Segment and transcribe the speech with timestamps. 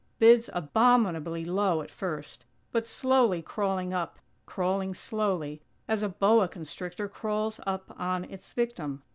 [0.17, 7.07] Bids abominably low at first, but slowly crawling up; crawling slowly, as a boa constrictor
[7.07, 9.03] crawls up on its victim.